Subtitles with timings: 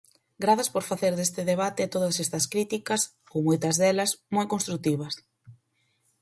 [0.43, 3.01] Grazas por facer deste debate e todas estas críticas,
[3.35, 5.13] ou moitas delas, moi construtivas.